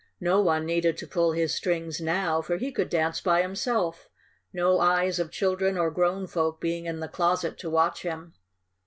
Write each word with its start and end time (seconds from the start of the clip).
No 0.19 0.41
one 0.41 0.65
needed 0.65 0.97
to 0.97 1.07
pull 1.07 1.33
his 1.33 1.53
strings 1.53 2.01
now, 2.01 2.41
for 2.41 2.57
he 2.57 2.71
could 2.71 2.89
dance 2.89 3.21
by 3.21 3.43
himself, 3.43 4.09
no 4.51 4.79
eyes 4.79 5.19
of 5.19 5.29
children 5.29 5.77
or 5.77 5.91
grown 5.91 6.25
folk 6.25 6.59
being 6.59 6.87
in 6.87 7.01
the 7.01 7.07
closet 7.07 7.55
to 7.59 7.69
watch 7.69 8.01
him. 8.01 8.33